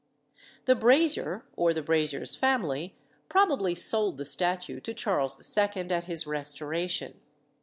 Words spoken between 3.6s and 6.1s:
sold the statue to Charles II. at